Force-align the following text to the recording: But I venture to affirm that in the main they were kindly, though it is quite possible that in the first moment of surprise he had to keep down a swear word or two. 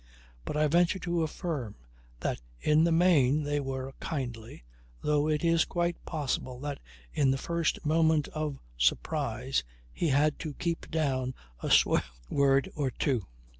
But 0.45 0.57
I 0.57 0.65
venture 0.65 0.97
to 0.97 1.21
affirm 1.21 1.75
that 2.21 2.41
in 2.59 2.85
the 2.85 2.91
main 2.91 3.43
they 3.43 3.59
were 3.59 3.93
kindly, 3.99 4.63
though 5.01 5.29
it 5.29 5.43
is 5.43 5.63
quite 5.63 6.03
possible 6.05 6.59
that 6.61 6.79
in 7.13 7.29
the 7.29 7.37
first 7.37 7.85
moment 7.85 8.27
of 8.29 8.57
surprise 8.79 9.63
he 9.93 10.07
had 10.07 10.39
to 10.39 10.55
keep 10.55 10.89
down 10.89 11.35
a 11.61 11.69
swear 11.69 12.01
word 12.31 12.71
or 12.73 12.89
two. 12.89 13.27